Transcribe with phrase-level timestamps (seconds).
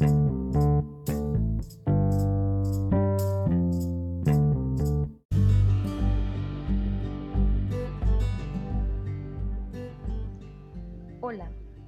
[0.00, 0.12] Hola,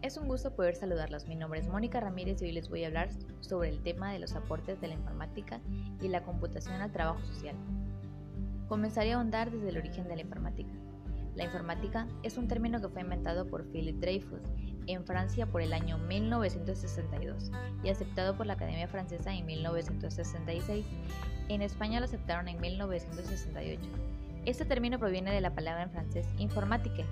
[0.03, 1.27] es un gusto poder saludarlos.
[1.27, 3.09] Mi nombre es Mónica Ramírez y hoy les voy a hablar
[3.41, 5.63] sobre el tema de los aportes de la informática
[6.03, 7.57] y la computación al trabajo social.
[8.69, 10.75] Comenzaré a ahondar desde el origen de la informática.
[11.35, 14.43] La informática es un término que fue inventado por Philip Dreyfus
[14.87, 17.51] en Francia por el año 1962
[17.83, 20.87] y aceptado por la Academia Francesa en 1966.
[21.49, 23.81] En España lo aceptaron en 1968.
[24.45, 27.05] Este término proviene de la palabra en francés informática.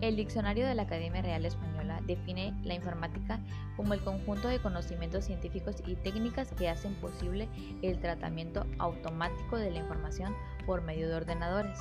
[0.00, 3.40] El diccionario de la Academia Real Española define la informática
[3.76, 7.48] como el conjunto de conocimientos científicos y técnicas que hacen posible
[7.82, 10.34] el tratamiento automático de la información
[10.66, 11.78] por medio de ordenadores.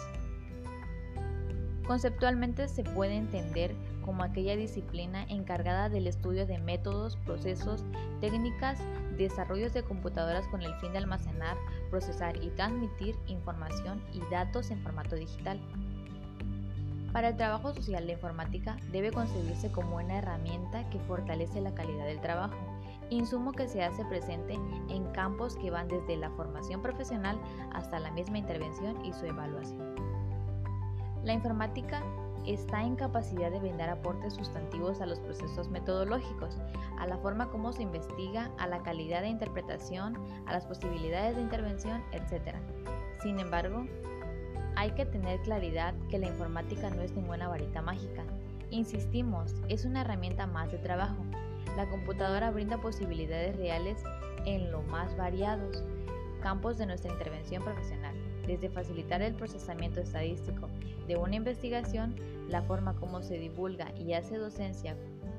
[1.86, 7.84] Conceptualmente se puede entender como aquella disciplina encargada del estudio de métodos, procesos,
[8.22, 8.80] técnicas,
[9.18, 11.58] desarrollos de computadoras con el fin de almacenar,
[11.90, 15.60] procesar y transmitir información y datos en formato digital.
[17.12, 22.06] Para el trabajo social, la informática debe concebirse como una herramienta que fortalece la calidad
[22.06, 22.58] del trabajo,
[23.12, 27.40] insumo que se hace presente en campos que van desde la formación profesional
[27.72, 29.96] hasta la misma intervención y su evaluación.
[31.24, 32.04] La informática
[32.46, 36.58] está en capacidad de brindar aportes sustantivos a los procesos metodológicos,
[37.00, 41.42] a la forma como se investiga, a la calidad de interpretación, a las posibilidades de
[41.42, 42.56] intervención, etc.
[43.22, 43.86] Sin embargo,
[44.76, 48.24] hay que tener claridad que la informática no es ninguna varita mágica.
[48.70, 51.24] Insistimos, es una herramienta más de trabajo.
[51.78, 54.04] La computadora brinda posibilidades reales
[54.46, 55.84] en lo más variados
[56.42, 58.13] campos de nuestra intervención profesional
[58.48, 60.70] desde facilitar el procesamiento estadístico
[61.08, 62.16] de una investigación,
[62.50, 64.96] la forma como se divulga y hace docencia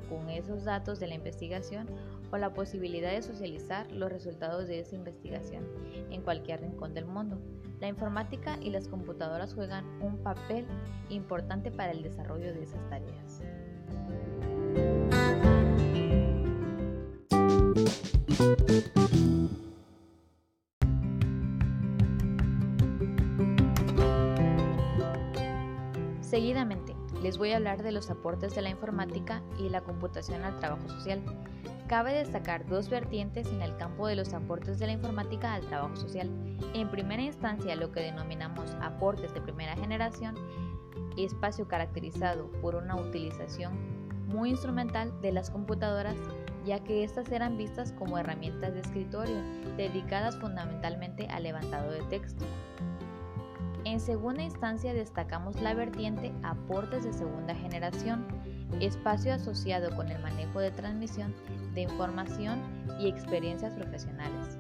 [0.09, 1.87] con esos datos de la investigación
[2.31, 5.65] o la posibilidad de socializar los resultados de esa investigación
[6.11, 7.39] en cualquier rincón del mundo.
[7.81, 10.67] La informática y las computadoras juegan un papel
[11.11, 13.43] importante para el desarrollo de esas tareas.
[26.35, 30.59] Seguidamente, les voy a hablar de los aportes de la informática y la computación al
[30.59, 31.23] trabajo social.
[31.87, 35.95] Cabe destacar dos vertientes en el campo de los aportes de la informática al trabajo
[35.95, 36.29] social.
[36.75, 40.35] En primera instancia, lo que denominamos aportes de primera generación,
[41.17, 43.79] espacio caracterizado por una utilización
[44.27, 46.17] muy instrumental de las computadoras,
[46.65, 49.41] ya que éstas eran vistas como herramientas de escritorio,
[49.77, 52.45] dedicadas fundamentalmente al levantado de texto.
[53.95, 58.27] En segunda instancia destacamos la vertiente aportes de segunda generación,
[58.81, 61.33] espacio asociado con el manejo de transmisión
[61.75, 62.61] de información
[62.99, 64.59] y experiencias profesionales.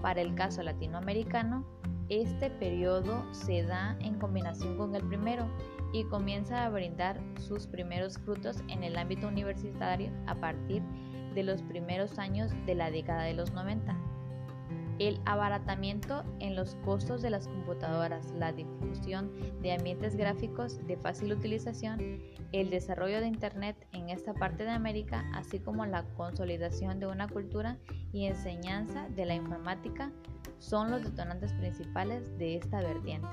[0.00, 1.66] Para el caso latinoamericano,
[2.08, 5.48] este periodo se da en combinación con el primero
[5.92, 10.84] y comienza a brindar sus primeros frutos en el ámbito universitario a partir
[11.34, 14.07] de los primeros años de la década de los 90
[14.98, 19.32] el abaratamiento en los costos de las computadoras, la difusión
[19.62, 22.20] de ambientes gráficos de fácil utilización,
[22.52, 27.28] el desarrollo de Internet en esta parte de América, así como la consolidación de una
[27.28, 27.78] cultura
[28.12, 30.12] y enseñanza de la informática
[30.58, 33.28] son los detonantes principales de esta vertiente.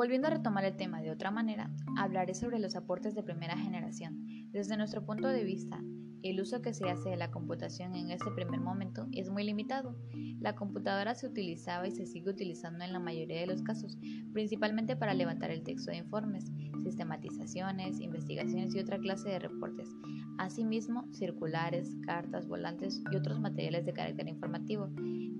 [0.00, 4.24] Volviendo a retomar el tema de otra manera, hablaré sobre los aportes de primera generación.
[4.50, 5.78] Desde nuestro punto de vista,
[6.22, 9.94] el uso que se hace de la computación en este primer momento es muy limitado.
[10.40, 13.98] La computadora se utilizaba y se sigue utilizando en la mayoría de los casos,
[14.32, 16.50] principalmente para levantar el texto de informes,
[16.82, 19.90] sistematizaciones, investigaciones y otra clase de reportes.
[20.38, 24.88] Asimismo, circulares, cartas, volantes y otros materiales de carácter informativo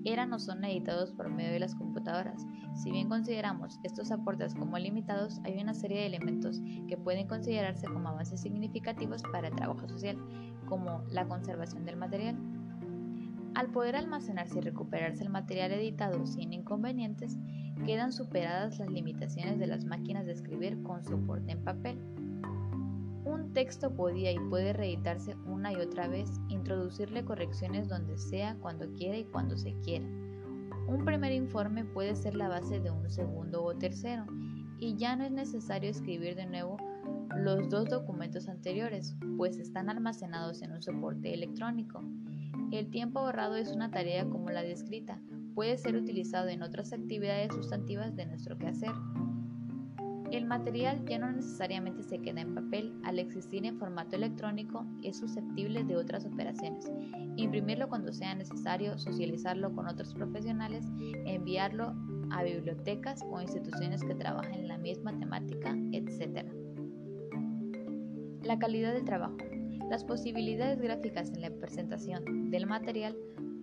[0.05, 2.45] eran o son editados por medio de las computadoras.
[2.73, 7.87] Si bien consideramos estos aportes como limitados, hay una serie de elementos que pueden considerarse
[7.87, 10.17] como avances significativos para el trabajo social,
[10.67, 12.37] como la conservación del material.
[13.53, 17.37] Al poder almacenarse y recuperarse el material editado sin inconvenientes,
[17.85, 21.99] quedan superadas las limitaciones de las máquinas de escribir con soporte en papel.
[23.51, 28.89] Un texto podía y puede reeditarse una y otra vez, introducirle correcciones donde sea, cuando
[28.93, 30.05] quiera y cuando se quiera.
[30.87, 34.25] Un primer informe puede ser la base de un segundo o tercero,
[34.79, 36.77] y ya no es necesario escribir de nuevo
[37.35, 42.01] los dos documentos anteriores, pues están almacenados en un soporte electrónico.
[42.71, 45.19] El tiempo ahorrado es una tarea como la descrita,
[45.55, 48.93] puede ser utilizado en otras actividades sustantivas de nuestro quehacer.
[50.31, 55.17] El material ya no necesariamente se queda en papel, al existir en formato electrónico es
[55.17, 56.89] susceptible de otras operaciones.
[57.35, 60.85] Imprimirlo cuando sea necesario, socializarlo con otros profesionales,
[61.25, 61.93] enviarlo
[62.31, 66.45] a bibliotecas o instituciones que trabajen en la misma temática, etc.
[68.43, 69.35] La calidad del trabajo.
[69.89, 73.17] Las posibilidades gráficas en la presentación del material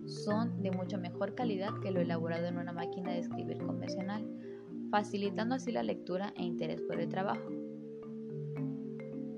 [0.05, 4.23] son de mucho mejor calidad que lo elaborado en una máquina de escribir convencional
[4.89, 7.49] facilitando así la lectura e interés por el trabajo.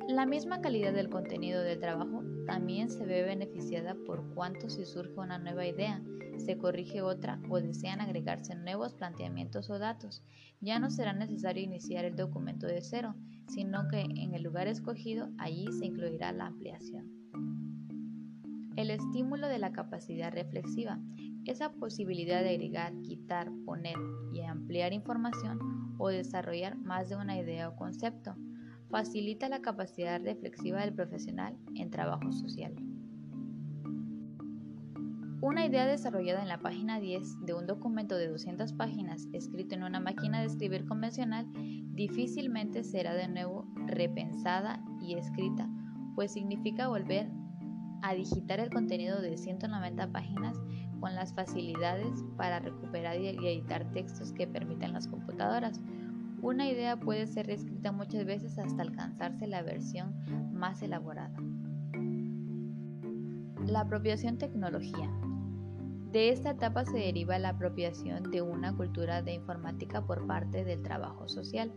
[0.07, 5.19] La misma calidad del contenido del trabajo también se ve beneficiada por cuanto si surge
[5.19, 6.01] una nueva idea,
[6.37, 10.23] se corrige otra o desean agregarse nuevos planteamientos o datos.
[10.59, 13.15] Ya no será necesario iniciar el documento de cero,
[13.47, 17.09] sino que en el lugar escogido allí se incluirá la ampliación.
[18.75, 20.99] El estímulo de la capacidad reflexiva
[21.45, 23.95] esa posibilidad de agregar, quitar, poner
[24.33, 28.35] y ampliar información o desarrollar más de una idea o concepto
[28.89, 32.75] facilita la capacidad reflexiva del profesional en trabajo social.
[35.41, 39.83] Una idea desarrollada en la página 10 de un documento de 200 páginas escrito en
[39.83, 41.47] una máquina de escribir convencional
[41.95, 45.67] difícilmente será de nuevo repensada y escrita,
[46.13, 47.31] pues significa volver
[48.03, 50.57] a digitar el contenido de 190 páginas
[51.01, 55.81] con las facilidades para recuperar y editar textos que permiten las computadoras.
[56.41, 60.15] Una idea puede ser reescrita muchas veces hasta alcanzarse la versión
[60.53, 61.35] más elaborada.
[63.67, 65.11] La apropiación tecnología.
[66.11, 70.81] De esta etapa se deriva la apropiación de una cultura de informática por parte del
[70.81, 71.71] trabajo social.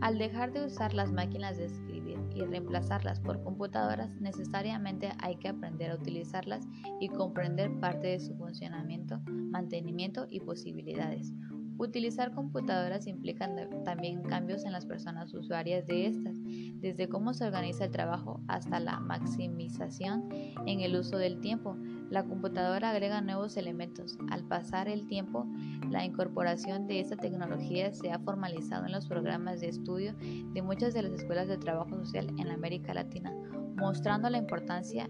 [0.00, 1.95] Al dejar de usar las máquinas de escribir
[2.36, 6.66] y reemplazarlas por computadoras, necesariamente hay que aprender a utilizarlas
[7.00, 11.32] y comprender parte de su funcionamiento, mantenimiento y posibilidades.
[11.78, 13.50] Utilizar computadoras implica
[13.84, 16.36] también cambios en las personas usuarias de estas,
[16.80, 20.28] desde cómo se organiza el trabajo hasta la maximización
[20.66, 21.76] en el uso del tiempo.
[22.10, 24.16] La computadora agrega nuevos elementos.
[24.30, 25.46] Al pasar el tiempo,
[25.90, 30.94] la incorporación de esta tecnología se ha formalizado en los programas de estudio de muchas
[30.94, 33.32] de las escuelas de trabajo social en América Latina,
[33.76, 35.08] mostrando la importancia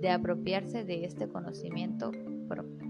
[0.00, 2.10] de apropiarse de este conocimiento
[2.48, 2.89] propio.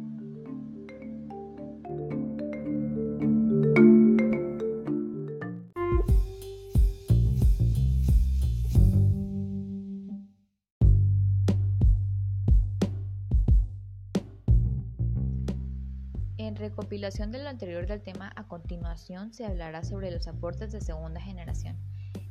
[16.81, 21.21] Recopilación de lo anterior del tema, a continuación se hablará sobre los aportes de segunda
[21.21, 21.77] generación.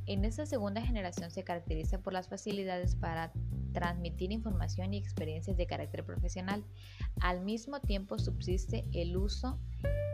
[0.07, 3.31] En esta segunda generación se caracteriza por las facilidades para
[3.73, 6.65] transmitir información y experiencias de carácter profesional.
[7.21, 9.59] Al mismo tiempo subsiste el uso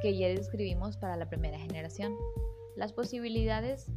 [0.01, 2.13] que ya describimos para la primera generación.
[2.75, 3.89] Las posibilidades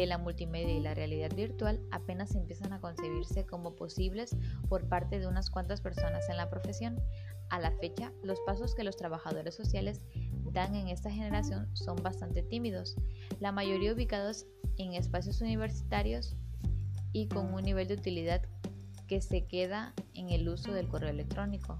[0.00, 4.36] de la multimedia y la realidad virtual apenas empiezan a concebirse como posibles
[4.68, 7.00] por parte de unas cuantas personas en la profesión.
[7.48, 10.04] A la fecha, los pasos que los trabajadores sociales
[10.52, 12.96] dan en esta generación son bastante tímidos,
[13.40, 14.46] la mayoría ubicados
[14.76, 16.36] en espacios universitarios
[17.12, 18.42] y con un nivel de utilidad
[19.06, 21.78] que se queda en el uso del correo electrónico.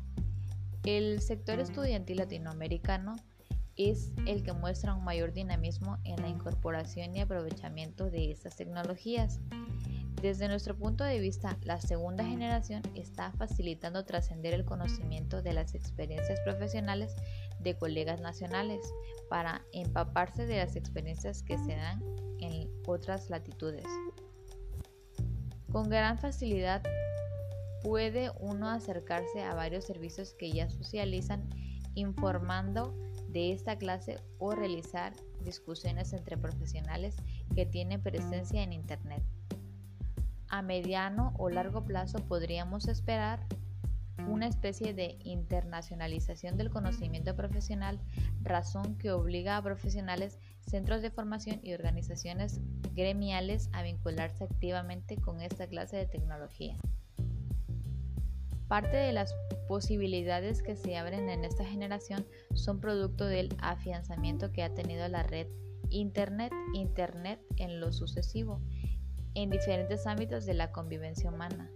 [0.85, 3.17] El sector estudiantil latinoamericano
[3.77, 9.41] es el que muestra un mayor dinamismo en la incorporación y aprovechamiento de estas tecnologías.
[10.23, 15.75] Desde nuestro punto de vista, la segunda generación está facilitando trascender el conocimiento de las
[15.75, 17.15] experiencias profesionales
[17.61, 18.81] de colegas nacionales
[19.29, 22.03] para empaparse de las experiencias que se dan
[22.41, 23.87] en otras latitudes.
[25.71, 26.83] Con gran facilidad
[27.83, 31.51] puede uno acercarse a varios servicios que ya socializan
[31.95, 32.95] informando
[33.37, 35.13] de esta clase o realizar
[35.45, 37.17] discusiones entre profesionales
[37.55, 39.23] que tienen presencia en Internet
[40.49, 43.45] a mediano o largo plazo podríamos esperar
[44.27, 48.01] una especie de internacionalización del conocimiento profesional,
[48.41, 52.59] razón que obliga a profesionales, centros de formación y organizaciones
[52.95, 56.75] gremiales a vincularse activamente con esta clase de tecnología.
[58.69, 59.35] Parte de las
[59.69, 65.23] posibilidades que se abren en esta generación son producto del afianzamiento que ha tenido la
[65.23, 65.47] red
[65.91, 68.61] Internet, Internet en lo sucesivo
[69.35, 71.71] en diferentes ámbitos de la convivencia humana.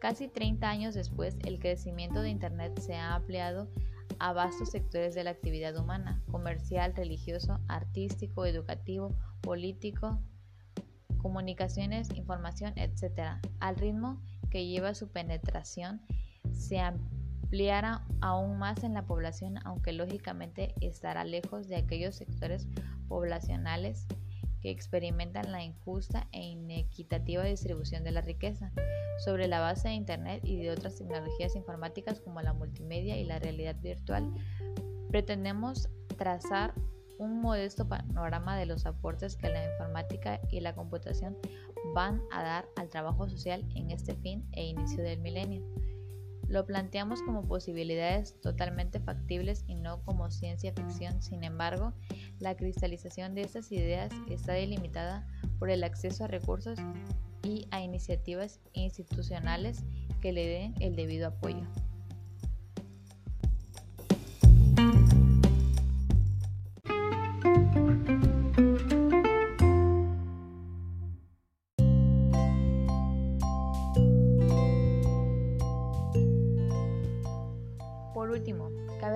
[0.00, 3.68] Casi 30 años después, el crecimiento de Internet se ha ampliado
[4.18, 10.20] a vastos sectores de la actividad humana, comercial, religioso, artístico, educativo, político,
[11.18, 14.22] comunicaciones, información, etc., al ritmo
[14.52, 16.02] que lleva su penetración,
[16.52, 22.68] se ampliará aún más en la población, aunque lógicamente estará lejos de aquellos sectores
[23.08, 24.06] poblacionales
[24.60, 28.70] que experimentan la injusta e inequitativa distribución de la riqueza,
[29.24, 33.38] sobre la base de Internet y de otras tecnologías informáticas como la multimedia y la
[33.38, 34.30] realidad virtual,
[35.08, 36.74] pretendemos trazar
[37.22, 41.36] un modesto panorama de los aportes que la informática y la computación
[41.94, 45.62] van a dar al trabajo social en este fin e inicio del milenio.
[46.48, 51.22] Lo planteamos como posibilidades totalmente factibles y no como ciencia ficción.
[51.22, 51.94] Sin embargo,
[52.40, 55.26] la cristalización de estas ideas está delimitada
[55.58, 56.78] por el acceso a recursos
[57.42, 59.84] y a iniciativas institucionales
[60.20, 61.66] que le den el debido apoyo.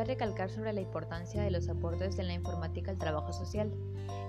[0.04, 3.73] Recalcar sobre la importancia de los aportes de la informática al trabajo social.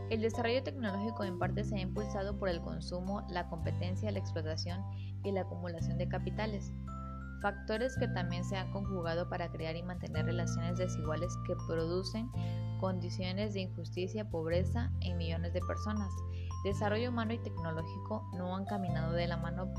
[0.10, 4.82] El desarrollo tecnológico en parte se ha impulsado por el consumo, la competencia, la explotación
[5.24, 6.72] y la acumulación de capitales,
[7.42, 12.30] factores que también se han conjugado para crear y mantener relaciones desiguales que producen
[12.80, 16.12] condiciones de injusticia, pobreza en millones de personas.
[16.64, 19.72] Desarrollo humano y tecnológico no han caminado de la mano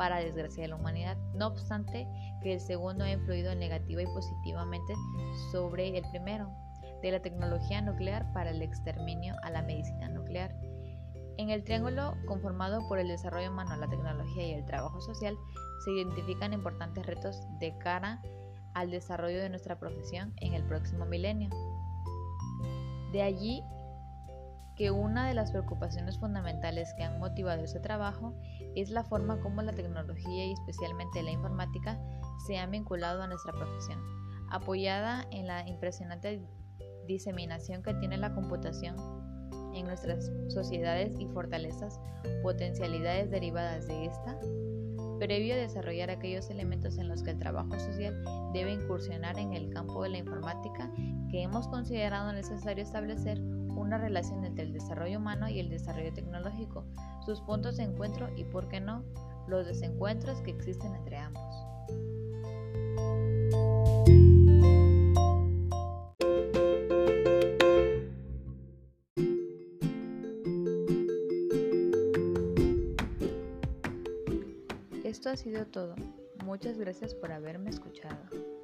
[0.00, 2.08] para desgracia de la humanidad, no obstante
[2.42, 4.94] que el segundo ha influido negativa y positivamente
[5.52, 6.50] sobre el primero,
[7.02, 10.56] de la tecnología nuclear para el exterminio a la medicina nuclear.
[11.36, 15.36] En el triángulo conformado por el desarrollo humano, la tecnología y el trabajo social,
[15.84, 18.22] se identifican importantes retos de cara
[18.72, 21.50] al desarrollo de nuestra profesión en el próximo milenio.
[23.12, 23.62] De allí
[24.76, 28.34] que una de las preocupaciones fundamentales que han motivado ese trabajo
[28.76, 31.98] es la forma como la tecnología y especialmente la informática
[32.46, 34.00] se han vinculado a nuestra profesión,
[34.50, 36.42] apoyada en la impresionante
[37.06, 38.96] diseminación que tiene la computación
[39.74, 42.00] en nuestras sociedades y fortalezas,
[42.42, 44.38] potencialidades derivadas de esta,
[45.18, 48.22] previo a desarrollar aquellos elementos en los que el trabajo social
[48.52, 50.90] debe incursionar en el campo de la informática
[51.30, 53.38] que hemos considerado necesario establecer
[53.80, 56.84] una relación entre el desarrollo humano y el desarrollo tecnológico,
[57.24, 59.04] sus puntos de encuentro y, por qué no,
[59.48, 61.70] los desencuentros que existen entre ambos.
[75.04, 75.96] Esto ha sido todo.
[76.44, 78.59] Muchas gracias por haberme escuchado.